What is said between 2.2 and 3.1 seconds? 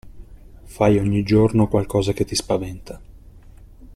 ti spaventa.